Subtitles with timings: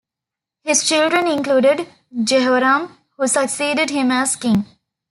[0.63, 1.87] His children included
[2.23, 4.65] Jehoram, who succeeded him as king.